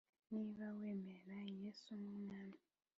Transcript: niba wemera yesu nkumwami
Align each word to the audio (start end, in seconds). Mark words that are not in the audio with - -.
niba 0.33 0.65
wemera 0.79 1.35
yesu 1.59 1.89
nkumwami 2.01 2.59